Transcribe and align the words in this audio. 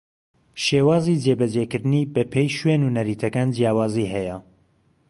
شێوازی 0.65 1.19
جێبەجێکردنی 1.23 2.09
بەپێی 2.13 2.49
شوێن 2.57 2.81
و 2.83 2.93
نەریتەکان 2.97 3.47
جیاوازی 3.55 4.11
ھەیە 4.13 4.37